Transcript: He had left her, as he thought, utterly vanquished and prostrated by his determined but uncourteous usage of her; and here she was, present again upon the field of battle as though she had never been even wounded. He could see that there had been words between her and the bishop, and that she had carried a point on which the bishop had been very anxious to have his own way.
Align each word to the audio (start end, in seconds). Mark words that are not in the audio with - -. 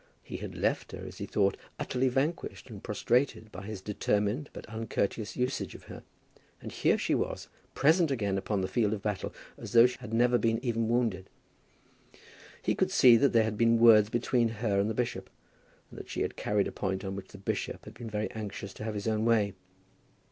He 0.23 0.37
had 0.37 0.55
left 0.55 0.93
her, 0.93 1.05
as 1.05 1.19
he 1.19 1.27
thought, 1.27 1.57
utterly 1.77 2.07
vanquished 2.09 2.71
and 2.71 2.83
prostrated 2.83 3.51
by 3.51 3.61
his 3.67 3.81
determined 3.81 4.49
but 4.51 4.65
uncourteous 4.67 5.37
usage 5.37 5.75
of 5.75 5.83
her; 5.83 6.01
and 6.59 6.71
here 6.71 6.97
she 6.97 7.13
was, 7.13 7.49
present 7.75 8.09
again 8.09 8.35
upon 8.35 8.61
the 8.61 8.67
field 8.67 8.93
of 8.93 9.03
battle 9.03 9.31
as 9.59 9.73
though 9.73 9.85
she 9.85 9.99
had 9.99 10.11
never 10.11 10.39
been 10.39 10.57
even 10.65 10.89
wounded. 10.89 11.29
He 12.63 12.73
could 12.73 12.89
see 12.89 13.15
that 13.17 13.31
there 13.31 13.43
had 13.43 13.59
been 13.59 13.77
words 13.77 14.09
between 14.09 14.49
her 14.49 14.79
and 14.79 14.89
the 14.89 14.95
bishop, 14.95 15.29
and 15.91 15.99
that 15.99 16.09
she 16.09 16.21
had 16.23 16.35
carried 16.35 16.67
a 16.67 16.71
point 16.71 17.05
on 17.05 17.15
which 17.15 17.27
the 17.27 17.37
bishop 17.37 17.85
had 17.85 17.93
been 17.93 18.09
very 18.09 18.31
anxious 18.31 18.73
to 18.73 18.83
have 18.83 18.95
his 18.95 19.07
own 19.07 19.23
way. 19.23 19.53